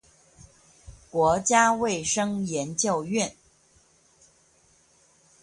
[1.11, 3.35] 國家衛生研究院